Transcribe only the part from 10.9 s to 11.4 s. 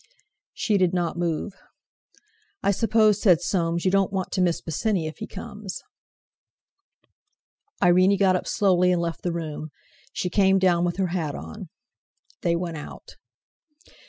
her hat